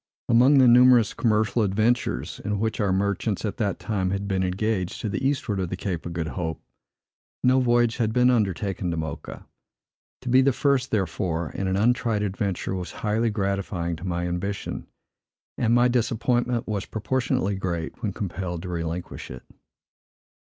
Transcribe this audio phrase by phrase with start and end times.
[0.27, 4.99] Among the numerous commercial adventures, in which our merchants, at that time, had been engaged
[5.01, 6.59] to the eastward of the Cape of Good Hope,
[7.43, 9.45] no voyage had been undertaken to Mocha.
[10.21, 14.87] To be the first, therefore, in an untried adventure was highly gratifying to my ambition;
[15.55, 19.43] and my disappointment was proportionately great when compelled to relinquish it.